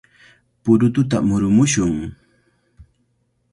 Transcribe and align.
¡Purututa 0.63 1.17
murumushun! 1.27 1.95